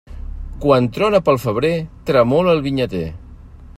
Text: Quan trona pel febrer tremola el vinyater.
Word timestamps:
Quan 0.63 0.87
trona 0.95 1.21
pel 1.27 1.37
febrer 1.43 1.73
tremola 2.11 2.57
el 2.59 2.65
vinyater. 2.69 3.07